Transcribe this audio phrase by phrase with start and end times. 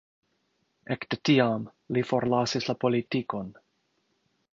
[0.95, 1.67] Ekde tiam
[1.97, 3.53] li forlasis la politikon.